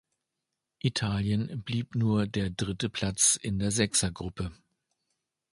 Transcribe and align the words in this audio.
Italien 0.79 1.61
blieb 1.63 1.93
nur 1.93 2.25
der 2.25 2.49
dritte 2.49 2.89
Platz 2.89 3.35
in 3.35 3.59
der 3.59 3.69
Sechsergruppe. 3.69 4.51